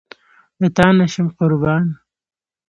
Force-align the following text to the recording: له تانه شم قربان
له 0.61 0.67
تانه 0.77 1.05
شم 1.13 1.27
قربان 1.37 1.85